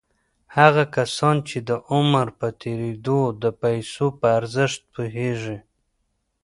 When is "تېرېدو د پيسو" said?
2.63-4.05